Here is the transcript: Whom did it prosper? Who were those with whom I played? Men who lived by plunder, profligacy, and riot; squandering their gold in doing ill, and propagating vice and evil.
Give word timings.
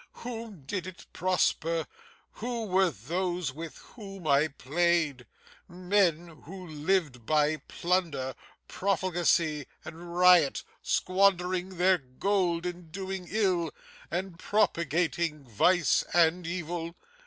Whom 0.25 0.61
did 0.65 0.87
it 0.87 1.05
prosper? 1.13 1.85
Who 2.41 2.65
were 2.65 2.89
those 2.89 3.53
with 3.53 3.77
whom 3.93 4.25
I 4.25 4.47
played? 4.47 5.27
Men 5.67 6.41
who 6.45 6.65
lived 6.65 7.23
by 7.27 7.57
plunder, 7.67 8.33
profligacy, 8.67 9.67
and 9.85 10.15
riot; 10.17 10.63
squandering 10.81 11.77
their 11.77 11.99
gold 11.99 12.65
in 12.65 12.89
doing 12.89 13.27
ill, 13.29 13.71
and 14.09 14.39
propagating 14.39 15.43
vice 15.43 16.03
and 16.15 16.47
evil. 16.47 16.95